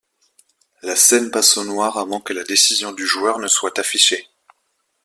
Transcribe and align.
La 0.81 0.95
scène 0.95 1.29
passe 1.29 1.57
au 1.57 1.63
noir 1.63 1.99
avant 1.99 2.19
que 2.19 2.33
la 2.33 2.43
décision 2.43 2.91
du 2.91 3.05
joueur 3.05 3.37
ne 3.37 3.45
soit 3.47 3.77
affichée. 3.77 4.27